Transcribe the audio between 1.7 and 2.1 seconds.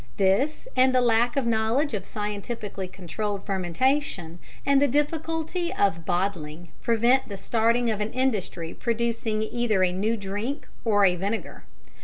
of